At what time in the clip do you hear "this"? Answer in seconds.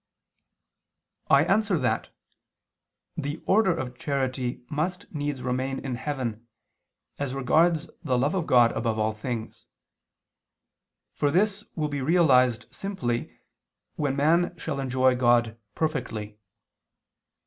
11.29-11.63